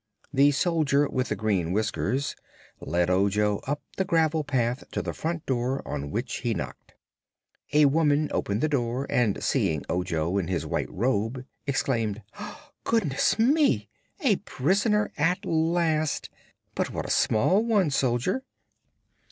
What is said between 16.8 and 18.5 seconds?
what a small one, Soldier."